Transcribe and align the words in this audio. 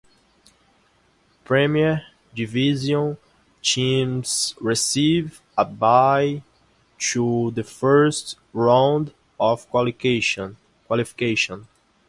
Premier 1.45 2.07
Division 2.33 3.17
teams 3.61 4.55
receive 4.59 5.39
a 5.55 5.63
bye 5.63 6.41
to 6.97 7.51
the 7.51 7.63
First 7.63 8.35
Round 8.51 9.13
of 9.39 9.69
Qualification. 9.69 10.57